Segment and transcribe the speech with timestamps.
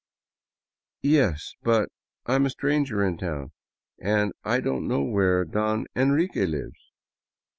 [1.17, 1.89] "Yes, but
[2.25, 3.51] I am a stranger in town
[3.99, 6.91] and I don't know where Don Enrique lives."